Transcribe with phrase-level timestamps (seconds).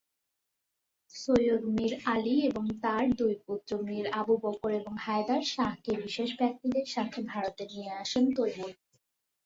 [1.15, 6.85] সৈয়দ মীর আলী এবং তাঁর দুই পুত্র "মীর আবু বকর" এবং "হায়দার শাহকে" বিশেষ ব্যক্তিদের
[6.87, 8.73] সাথে ভারতে নিয়ে আসেন তৈমুর।